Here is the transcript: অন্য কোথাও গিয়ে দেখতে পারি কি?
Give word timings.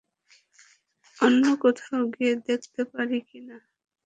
অন্য 1.19 1.43
কোথাও 1.63 2.01
গিয়ে 2.13 2.33
দেখতে 2.47 2.81
পারি 2.91 3.19
কি? 3.27 3.39